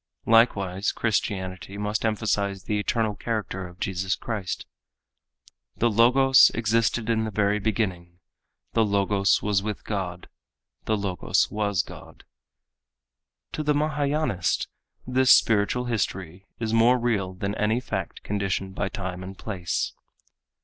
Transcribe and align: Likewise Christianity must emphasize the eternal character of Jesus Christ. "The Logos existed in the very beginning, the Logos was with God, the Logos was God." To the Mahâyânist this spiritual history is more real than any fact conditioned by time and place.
Likewise 0.25 0.91
Christianity 0.91 1.77
must 1.77 2.03
emphasize 2.03 2.63
the 2.63 2.79
eternal 2.79 3.13
character 3.15 3.67
of 3.67 3.79
Jesus 3.79 4.15
Christ. 4.15 4.65
"The 5.77 5.91
Logos 5.91 6.49
existed 6.55 7.07
in 7.07 7.23
the 7.23 7.29
very 7.29 7.59
beginning, 7.59 8.17
the 8.73 8.83
Logos 8.83 9.43
was 9.43 9.61
with 9.61 9.83
God, 9.83 10.27
the 10.85 10.97
Logos 10.97 11.51
was 11.51 11.83
God." 11.83 12.23
To 13.51 13.61
the 13.61 13.73
Mahâyânist 13.75 14.65
this 15.05 15.29
spiritual 15.29 15.85
history 15.85 16.47
is 16.59 16.73
more 16.73 16.97
real 16.97 17.35
than 17.35 17.53
any 17.53 17.79
fact 17.79 18.23
conditioned 18.23 18.73
by 18.73 18.89
time 18.89 19.21
and 19.21 19.37
place. 19.37 19.93